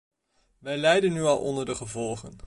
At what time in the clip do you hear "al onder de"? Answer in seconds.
1.23-1.75